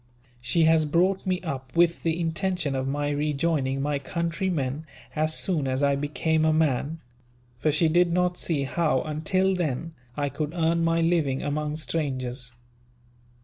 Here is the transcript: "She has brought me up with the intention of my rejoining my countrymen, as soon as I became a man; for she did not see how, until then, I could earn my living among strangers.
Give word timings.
"She 0.41 0.63
has 0.63 0.85
brought 0.85 1.27
me 1.27 1.39
up 1.41 1.75
with 1.75 2.01
the 2.01 2.19
intention 2.19 2.73
of 2.73 2.87
my 2.87 3.09
rejoining 3.11 3.83
my 3.83 3.99
countrymen, 3.99 4.87
as 5.15 5.37
soon 5.37 5.67
as 5.67 5.83
I 5.83 5.95
became 5.95 6.43
a 6.43 6.51
man; 6.51 7.01
for 7.59 7.71
she 7.71 7.87
did 7.87 8.11
not 8.11 8.35
see 8.35 8.63
how, 8.63 9.03
until 9.03 9.53
then, 9.53 9.93
I 10.17 10.27
could 10.29 10.55
earn 10.55 10.83
my 10.83 11.01
living 11.01 11.43
among 11.43 11.75
strangers. 11.75 12.51